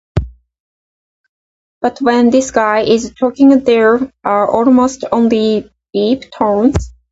But 1.79 1.99
when 2.01 2.31
this 2.31 2.49
guy 2.49 2.79
is 2.79 3.13
talking, 3.13 3.49
there 3.65 3.99
are 4.23 4.49
almost 4.49 5.03
only 5.11 5.69
beep 5.93 6.23
tones. 6.35 6.91